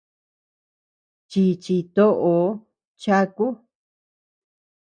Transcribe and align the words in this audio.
Chíchi 1.29 1.77
toʼoo 1.95 2.47
cháku. 3.01 3.45